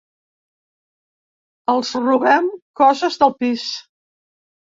Els 1.73 1.91
robem 2.07 2.49
coses 2.83 3.19
del 3.25 3.37
pis. 3.45 3.69